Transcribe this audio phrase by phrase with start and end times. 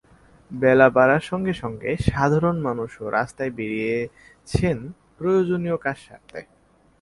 [0.51, 4.77] বেলা বাড়ার সঙ্গে সঙ্গে সাধারণ মানুষও রাস্তায় বেরিয়েছেন
[5.17, 6.39] প্রয়োজনীয় কাজ সারতে।